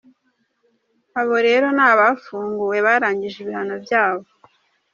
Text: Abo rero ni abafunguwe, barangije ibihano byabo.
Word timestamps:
Abo 1.19 1.35
rero 1.47 1.65
ni 1.75 1.83
abafunguwe, 1.91 2.77
barangije 2.85 3.37
ibihano 3.43 3.75
byabo. 3.83 4.27